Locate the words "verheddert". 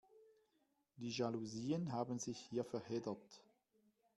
2.65-3.43